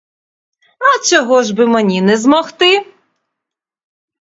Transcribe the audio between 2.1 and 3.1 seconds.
змогти?